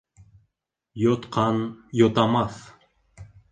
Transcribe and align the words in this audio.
Йотҡан 1.01 1.61
йотамаҫ. 2.01 2.61